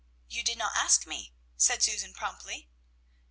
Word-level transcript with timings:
"You 0.27 0.43
did 0.43 0.57
not 0.57 0.71
ask 0.75 1.05
me," 1.05 1.35
said 1.57 1.83
Susan 1.83 2.11
promptly. 2.15 2.71